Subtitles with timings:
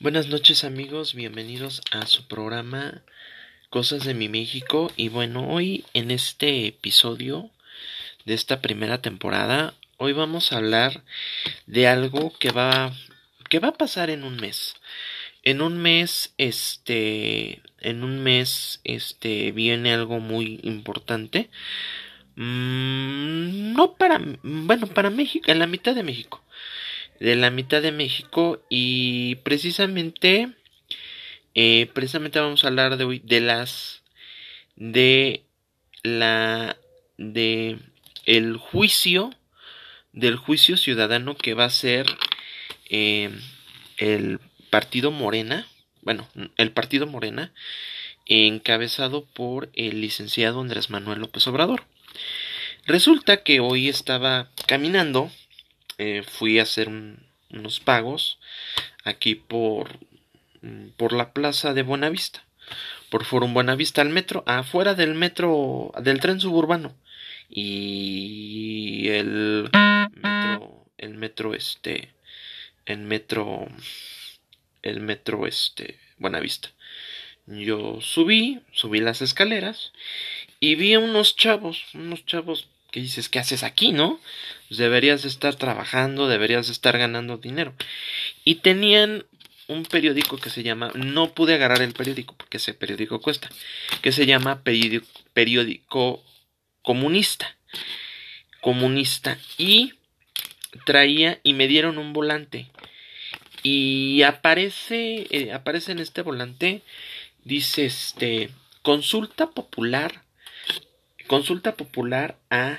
[0.00, 3.02] Buenas noches amigos, bienvenidos a su programa
[3.68, 7.50] Cosas de mi México y bueno, hoy en este episodio
[8.24, 11.02] de esta primera temporada, hoy vamos a hablar
[11.66, 12.92] de algo que va
[13.50, 14.76] que va a pasar en un mes.
[15.42, 21.50] En un mes este en un mes este viene algo muy importante.
[22.36, 26.37] Mm, no para bueno, para México, en la mitad de México
[27.20, 30.52] de la mitad de México y precisamente
[31.54, 34.02] eh, precisamente vamos a hablar de hoy de las
[34.76, 35.42] de
[36.02, 36.76] la
[37.16, 37.78] de
[38.26, 39.34] el juicio
[40.12, 42.06] del juicio ciudadano que va a ser
[42.88, 43.30] eh,
[43.96, 44.38] el
[44.70, 45.66] partido Morena
[46.02, 47.52] bueno el partido Morena
[48.28, 51.84] encabezado por el licenciado Andrés Manuel López Obrador.
[52.86, 55.30] Resulta que hoy estaba caminando
[55.98, 58.38] eh, fui a hacer unos pagos
[59.04, 59.98] aquí por,
[60.62, 62.44] mm, por la plaza de Buenavista,
[63.10, 66.96] por Forum Buenavista al metro, afuera del metro, del tren suburbano.
[67.50, 72.12] Y el metro, el metro este,
[72.86, 73.66] el metro,
[74.82, 76.70] el metro este, Buenavista.
[77.46, 79.92] Yo subí, subí las escaleras
[80.60, 84.20] y vi a unos chavos, unos chavos que dices, ¿qué haces aquí, no?
[84.68, 87.74] Pues deberías estar trabajando, deberías estar ganando dinero.
[88.44, 89.24] Y tenían
[89.66, 93.50] un periódico que se llama, no pude agarrar el periódico porque ese periódico cuesta,
[94.00, 96.24] que se llama periódico,
[96.82, 97.56] comunista.
[98.60, 99.38] Comunista.
[99.58, 99.94] Y
[100.84, 102.68] traía y me dieron un volante.
[103.62, 106.82] Y aparece, eh, aparece en este volante,
[107.44, 108.50] dice este,
[108.82, 110.22] consulta popular
[111.28, 112.78] Consulta popular A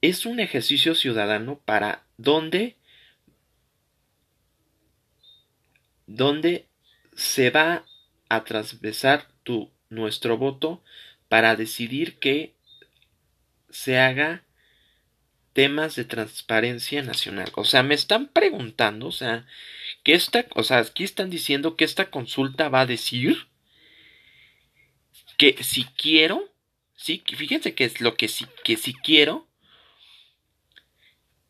[0.00, 2.76] es un ejercicio ciudadano para donde
[6.06, 6.66] donde
[7.14, 7.84] se va
[8.30, 10.82] a transversar tu, nuestro voto
[11.28, 12.54] para decidir que
[13.68, 14.42] se haga
[15.52, 17.52] temas de transparencia nacional.
[17.56, 19.46] O sea, me están preguntando, o sea,
[20.02, 23.48] que esta, o sea, aquí están diciendo que esta consulta va a decir
[25.36, 26.53] que si quiero
[26.96, 29.46] Sí, fíjense que es lo que sí, que sí quiero.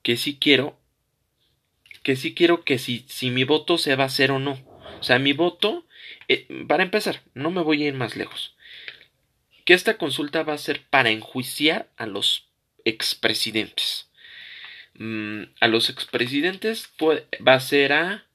[0.02, 0.78] Que sí quiero.
[2.02, 4.52] Que sí quiero que si, si mi voto se va a hacer o no.
[5.00, 5.86] O sea, mi voto.
[6.28, 8.54] Eh, para empezar, no me voy a ir más lejos.
[9.64, 12.48] Que esta consulta va a ser para enjuiciar a los
[12.84, 14.08] expresidentes.
[14.94, 18.26] Mm, a los expresidentes va a ser a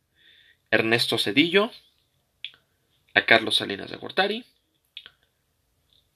[0.71, 1.71] Ernesto Cedillo,
[3.13, 4.45] a Carlos Salinas de Gortari,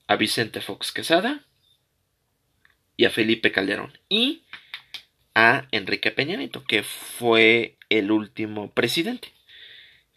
[0.08, 1.46] a Vicente Fox Quesada
[2.98, 4.44] y a Felipe Calderón y
[5.36, 9.34] a Enrique Peña Nieto, que fue el último presidente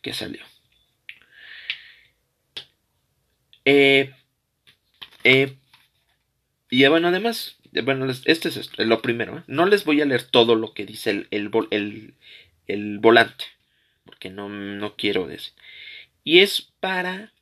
[0.03, 0.45] que salió.
[3.65, 4.15] Eh,
[5.25, 5.57] eh,
[6.71, 9.39] y bueno, además, bueno, este es lo primero.
[9.39, 9.43] ¿eh?
[9.47, 11.29] No les voy a leer todo lo que dice el,
[11.71, 12.15] el,
[12.67, 13.45] el volante,
[14.05, 15.53] porque no, no quiero decir.
[16.23, 17.33] Y es para,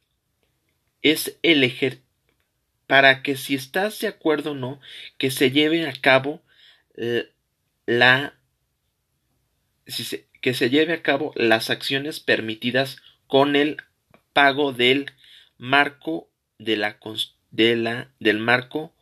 [1.02, 2.00] es el, ejer,
[2.86, 4.80] para que si estás de acuerdo o no,
[5.18, 6.42] que se lleve a cabo
[6.96, 7.30] eh,
[7.86, 8.34] la
[10.40, 13.78] que se lleve a cabo las acciones permitidas con el
[14.32, 15.12] pago del
[15.58, 16.28] marco
[16.58, 16.98] de la,
[17.50, 18.94] de la del marco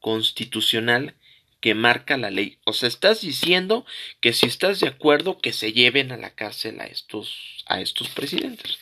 [0.00, 1.14] constitucional
[1.60, 2.58] que marca la ley.
[2.64, 3.84] O sea, estás diciendo
[4.20, 8.08] que si estás de acuerdo que se lleven a la cárcel a estos a estos
[8.08, 8.78] presidentes.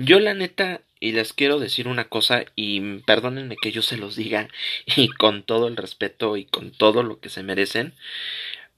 [0.00, 4.14] Yo la neta, y les quiero decir una cosa, y perdónenme que yo se los
[4.14, 4.48] diga,
[4.86, 7.94] y con todo el respeto y con todo lo que se merecen,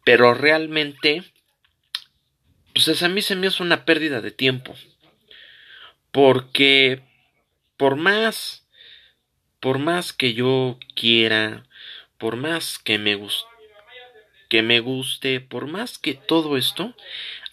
[0.03, 1.23] pero realmente,
[2.73, 4.75] pues a mí se me hace una pérdida de tiempo.
[6.11, 7.03] Porque,
[7.77, 8.67] por más,
[9.61, 11.67] por más que yo quiera,
[12.17, 13.47] por más que me guste,
[14.49, 16.97] que me guste, por más que todo esto,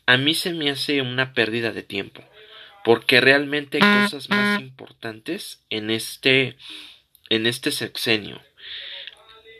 [0.06, 2.24] a mí se me hace una pérdida de tiempo
[2.88, 6.56] porque realmente hay cosas más importantes en este
[7.30, 8.42] en este sexenio.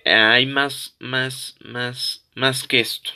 [0.06, 3.12] Hay más más más más que esto.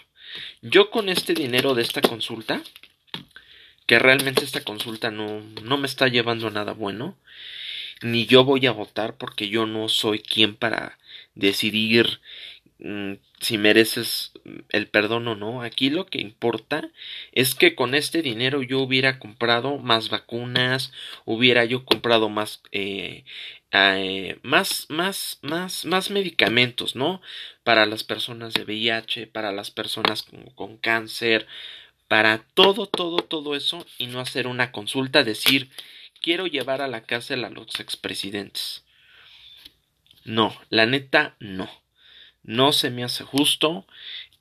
[0.61, 2.61] Yo con este dinero de esta consulta
[3.85, 7.15] que realmente esta consulta no, no me está llevando a nada bueno
[8.01, 10.99] ni yo voy a votar porque yo no soy quien para
[11.35, 12.19] decidir
[13.39, 14.33] si mereces
[14.69, 15.62] el perdón o no.
[15.62, 16.89] Aquí lo que importa
[17.31, 20.92] es que con este dinero yo hubiera comprado más vacunas,
[21.25, 23.24] hubiera yo comprado más, eh,
[23.72, 27.22] eh, más, más, más, más medicamentos, ¿no?
[27.63, 31.48] Para las personas de VIH, para las personas con, con cáncer,
[32.07, 35.69] para todo, todo, todo eso y no hacer una consulta, decir,
[36.22, 38.83] quiero llevar a la cárcel a los expresidentes.
[40.24, 41.81] No, la neta, no.
[42.43, 43.85] No se me hace justo.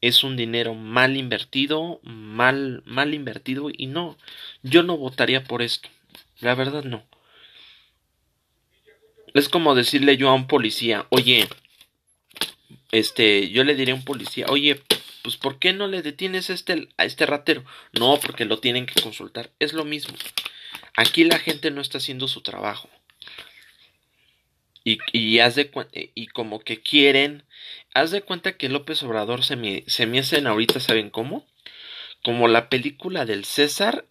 [0.00, 4.16] Es un dinero mal invertido, mal, mal invertido y no,
[4.62, 5.90] yo no votaría por esto.
[6.40, 7.04] La verdad no.
[9.34, 11.48] Es como decirle yo a un policía, oye,
[12.92, 14.82] este, yo le diría a un policía, oye,
[15.22, 17.64] pues ¿por qué no le detienes a este, a este ratero?
[17.92, 19.50] No, porque lo tienen que consultar.
[19.58, 20.14] Es lo mismo.
[20.96, 22.88] Aquí la gente no está haciendo su trabajo.
[24.82, 24.98] Y,
[25.36, 25.70] de
[26.14, 27.44] y como que quieren,
[27.94, 31.46] haz de cuenta que López Obrador se me, se me hacen ahorita, ¿saben cómo?
[32.22, 34.06] Como la película del César,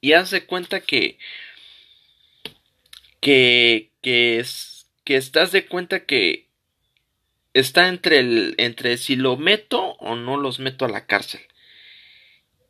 [0.00, 1.18] y haz de cuenta que,
[3.20, 6.48] que, que, es, que estás de cuenta que
[7.52, 11.40] está entre el entre si lo meto o no los meto a la cárcel.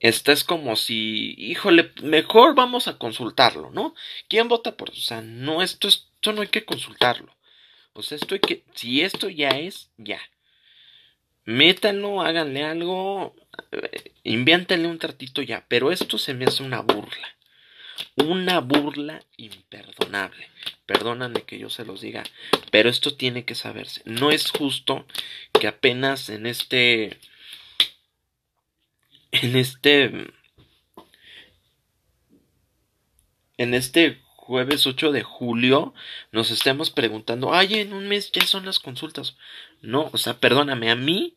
[0.01, 3.95] Esta es como si, híjole, mejor vamos a consultarlo, ¿no?
[4.29, 4.91] ¿Quién vota por?
[4.91, 7.35] O sea, no esto esto no hay que consultarlo.
[7.93, 10.21] O sea, esto hay que si esto ya es ya.
[11.45, 13.35] Métanlo, háganle algo,
[13.73, 17.37] eh, invéntenle un tratito ya, pero esto se me hace una burla.
[18.17, 20.49] Una burla imperdonable.
[20.87, 22.23] Perdóname que yo se los diga,
[22.71, 24.03] pero esto tiene que saberse.
[24.05, 25.07] No es justo
[25.59, 27.19] que apenas en este
[29.33, 30.05] en este
[33.57, 35.95] en este jueves 8 de julio
[36.33, 39.37] nos estemos preguntando, ay, en un mes ya son las consultas.
[39.81, 41.37] No, o sea, perdóname, a mí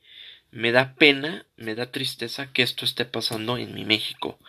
[0.50, 4.40] me da pena, me da tristeza que esto esté pasando en mi México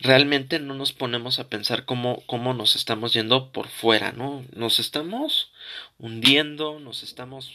[0.00, 4.44] realmente no nos ponemos a pensar cómo, cómo nos estamos yendo por fuera, ¿no?
[4.54, 5.52] Nos estamos
[5.98, 7.52] hundiendo, nos estamos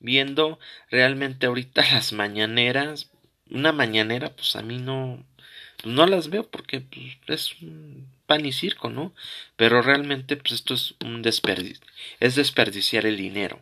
[0.00, 0.58] viendo
[0.90, 3.10] realmente ahorita las mañaneras,
[3.50, 5.22] una mañanera, pues a mí no,
[5.82, 9.14] pues no las veo porque pues, es un pan y circo, ¿no?
[9.54, 11.86] Pero realmente pues esto es un desperdicio,
[12.18, 13.60] es desperdiciar el dinero.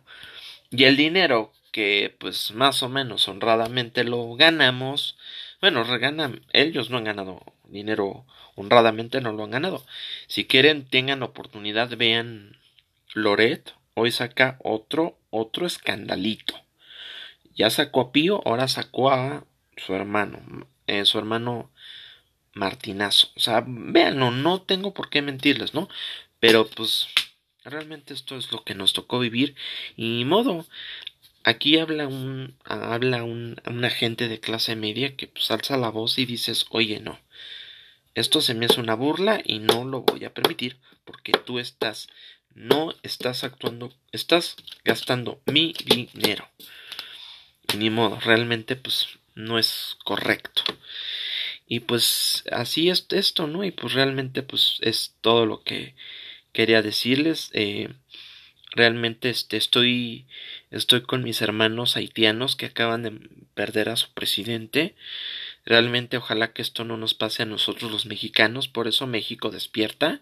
[0.71, 5.15] Y el dinero que pues más o menos honradamente lo ganamos,
[5.61, 8.25] bueno, reganan, ellos no han ganado dinero
[8.55, 9.85] honradamente, no lo han ganado.
[10.27, 12.57] Si quieren, tengan oportunidad, vean
[13.13, 16.55] Loret, hoy saca otro, otro escandalito.
[17.55, 19.45] Ya sacó a Pío, ahora sacó a
[19.77, 21.69] su hermano, eh, su hermano
[22.53, 23.29] Martinazo.
[23.35, 25.89] O sea, véanlo, no tengo por qué mentirles, ¿no?
[26.39, 27.07] Pero pues
[27.63, 29.55] realmente esto es lo que nos tocó vivir
[29.95, 30.65] y modo
[31.45, 36.17] Aquí habla un, habla un, un agente de clase media que pues alza la voz
[36.17, 37.19] y dices, oye, no,
[38.15, 42.07] esto se me hace una burla y no lo voy a permitir porque tú estás,
[42.53, 44.55] no estás actuando, estás
[44.85, 46.47] gastando mi dinero.
[47.77, 50.63] Ni modo, realmente pues no es correcto.
[51.67, 53.63] Y pues así es esto, ¿no?
[53.63, 55.95] Y pues realmente pues es todo lo que
[56.51, 57.49] quería decirles.
[57.53, 57.89] Eh,
[58.71, 60.25] realmente este, estoy,
[60.71, 63.11] estoy con mis hermanos haitianos que acaban de
[63.53, 64.95] perder a su presidente.
[65.65, 70.21] Realmente ojalá que esto no nos pase a nosotros los mexicanos, por eso México despierta.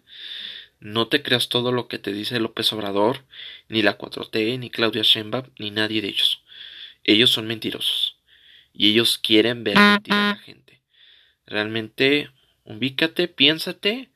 [0.80, 3.24] No te creas todo lo que te dice López Obrador,
[3.70, 6.42] ni la 4T, ni Claudia Sheinbaum, ni nadie de ellos.
[7.04, 8.18] Ellos son mentirosos.
[8.74, 10.61] Y ellos quieren ver mentir a la gente.
[11.52, 12.32] Realmente,
[12.64, 14.10] ubícate, piénsate,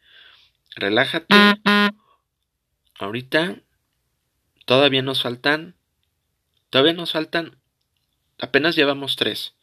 [0.75, 1.35] relájate.
[2.97, 3.57] Ahorita
[4.65, 5.75] Todavía nos faltan.
[6.69, 7.57] Todavía nos faltan.
[8.39, 9.53] Apenas llevamos tres.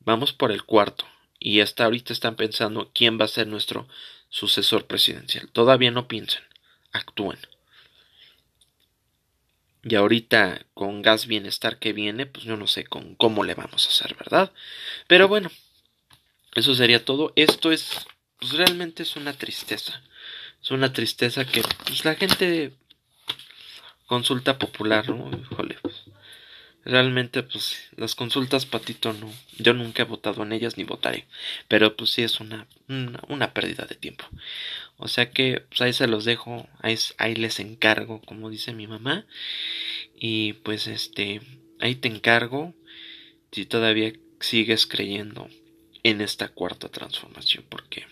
[0.00, 1.06] Vamos por el cuarto.
[1.38, 3.88] Y hasta ahorita están pensando quién va a ser nuestro
[4.28, 5.48] sucesor presidencial.
[5.50, 6.42] Todavía no piensen.
[6.92, 7.38] Actúen.
[9.84, 13.86] Y ahorita con gas bienestar que viene, pues yo no sé con cómo le vamos
[13.86, 14.52] a hacer, ¿verdad?
[15.06, 15.50] Pero bueno,
[16.58, 17.32] eso sería todo.
[17.36, 18.06] Esto es,
[18.38, 20.02] pues realmente es una tristeza.
[20.62, 22.72] Es una tristeza que pues, la gente
[24.06, 25.30] consulta popular, ¿no?
[25.38, 26.04] Híjole, pues,
[26.84, 29.32] realmente, pues, las consultas, Patito, no.
[29.58, 31.26] Yo nunca he votado en ellas ni votaré.
[31.68, 32.66] Pero, pues, sí es una,
[33.28, 34.24] una, pérdida de tiempo.
[34.96, 36.68] O sea que, pues, ahí se los dejo.
[36.80, 39.26] Ahí, ahí les encargo, como dice mi mamá.
[40.16, 41.40] Y, pues, este,
[41.80, 42.74] ahí te encargo.
[43.52, 45.48] Si todavía sigues creyendo
[46.10, 47.64] en esta cuarta transformación.
[47.68, 48.06] Porque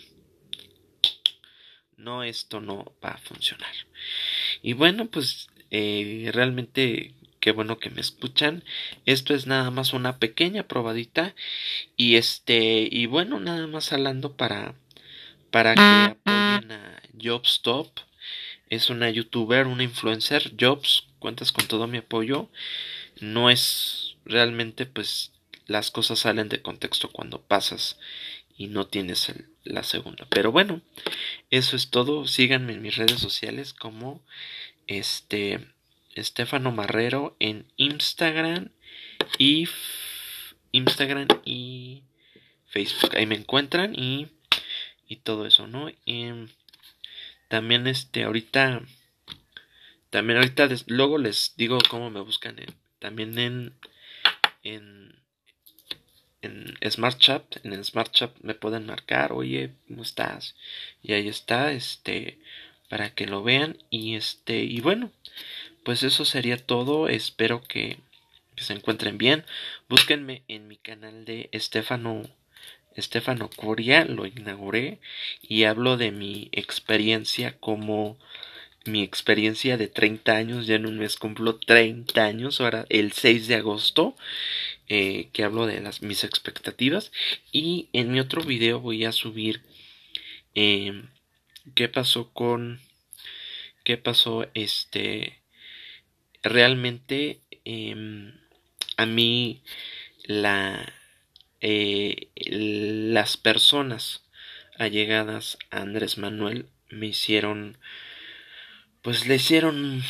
[1.97, 3.73] no, esto no va a funcionar.
[4.63, 7.15] Y bueno, pues eh, realmente
[7.47, 8.65] qué bueno que me escuchan.
[9.05, 11.35] Esto es nada más una pequeña probadita.
[11.97, 14.75] Y este, y bueno, nada más hablando para,
[15.51, 18.01] para que apoyen a Jobstop.
[18.69, 20.55] Es una youtuber, una influencer.
[20.59, 22.51] Jobs, cuentas con todo mi apoyo.
[23.21, 25.33] No es realmente, pues,
[25.67, 27.99] las cosas salen de contexto cuando pasas
[28.57, 29.33] y no tienes
[29.65, 30.27] la segunda.
[30.31, 30.81] Pero bueno,
[31.51, 32.27] eso es todo.
[32.27, 34.23] Síganme en mis redes sociales como
[34.87, 35.67] este
[36.15, 38.71] Estefano Marrero en Instagram
[39.39, 39.69] y
[40.73, 42.03] Instagram y
[42.69, 43.17] Facebook.
[43.17, 44.29] Ahí me encuentran y,
[45.07, 45.91] y todo eso, ¿no?
[46.05, 46.29] Y
[47.49, 48.83] también este ahorita
[50.11, 52.57] también ahorita luego les digo cómo me buscan
[52.99, 53.75] también en
[54.63, 55.26] en
[56.47, 60.55] en Smart Chat, en el Smart Chat me pueden marcar, oye, ¿cómo estás?
[61.03, 62.39] Y ahí está, este,
[62.89, 63.79] para que lo vean.
[63.91, 65.11] Y este, y bueno,
[65.85, 67.99] pues eso sería todo, espero que,
[68.57, 69.45] se encuentren bien,
[69.89, 72.23] búsquenme en mi canal de Estefano,
[72.95, 74.99] Estefano Coria, lo inauguré
[75.43, 78.19] y hablo de mi experiencia como
[78.87, 83.47] mi experiencia de 30 años, ya en un mes cumplo 30 años, ahora el 6
[83.47, 84.17] de agosto,
[84.89, 87.13] eh, que hablo de las, mis expectativas.
[87.53, 89.63] Y en mi otro video voy a subir
[90.55, 91.05] eh,
[91.75, 92.81] qué pasó con,
[93.85, 95.41] qué pasó este,
[96.43, 98.33] realmente em,
[98.97, 99.63] a mí
[100.25, 100.93] la,
[101.61, 104.25] eh, las personas
[104.79, 107.79] allegadas a Andrés Manuel me hicieron
[109.07, 110.03] pues le hicieron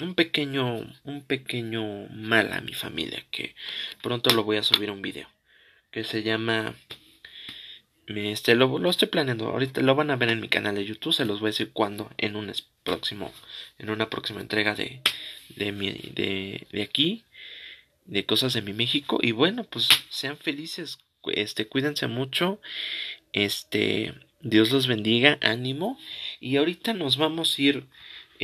[0.00, 3.54] un pequeño un pequeño mal a mi familia que
[4.02, 5.28] pronto lo voy a subir a un video
[5.90, 6.74] que se llama
[8.06, 11.14] este lo, lo estoy planeando ahorita lo van a ver en mi canal de YouTube
[11.14, 13.32] se los voy a decir cuándo en un próximo
[13.78, 15.00] en una próxima entrega de
[15.56, 17.24] de mi de, de aquí
[18.04, 20.98] de cosas de mi México y bueno pues sean felices
[21.32, 22.60] este cuídense mucho
[23.32, 25.98] este Dios los bendiga ánimo
[26.40, 27.86] y ahorita nos vamos a ir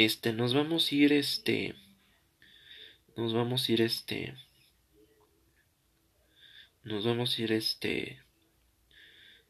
[0.04, 1.74] este, nos vamos a ir, este,
[3.16, 4.34] nos vamos a ir, este,
[6.84, 8.22] nos vamos a ir, este,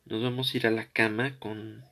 [0.05, 1.85] nos vamos a ir a la cama con,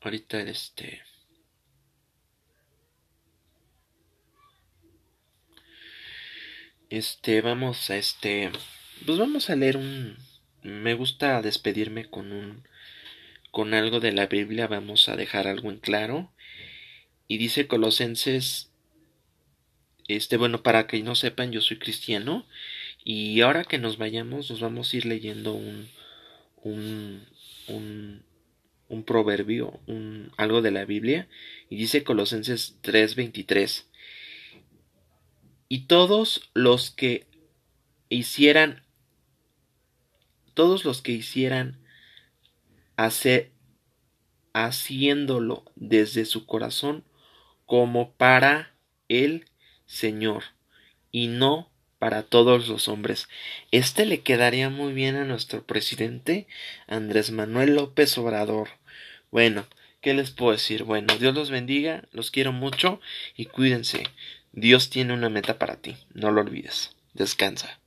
[0.00, 1.02] ahorita, este,
[6.90, 8.52] este, vamos a, este,
[9.06, 10.16] pues vamos a leer un,
[10.62, 12.66] me gusta despedirme con un,
[13.56, 16.30] con algo de la Biblia vamos a dejar algo en claro.
[17.26, 18.70] Y dice Colosenses,
[20.08, 22.44] este, bueno, para que no sepan, yo soy cristiano.
[23.02, 25.88] Y ahora que nos vayamos, nos vamos a ir leyendo un,
[26.64, 27.24] un,
[27.68, 28.22] un,
[28.88, 31.26] un proverbio, un, algo de la Biblia.
[31.70, 33.86] Y dice Colosenses 3:23.
[35.70, 37.26] Y todos los que
[38.10, 38.82] hicieran,
[40.52, 41.85] todos los que hicieran
[44.52, 47.04] haciéndolo desde su corazón
[47.66, 48.74] como para
[49.08, 49.46] el
[49.86, 50.44] Señor
[51.10, 53.28] y no para todos los hombres.
[53.70, 56.46] Este le quedaría muy bien a nuestro presidente
[56.86, 58.68] Andrés Manuel López Obrador.
[59.30, 59.66] Bueno,
[60.00, 60.84] ¿qué les puedo decir?
[60.84, 63.00] Bueno, Dios los bendiga, los quiero mucho
[63.36, 64.04] y cuídense.
[64.52, 66.96] Dios tiene una meta para ti, no lo olvides.
[67.14, 67.80] Descansa.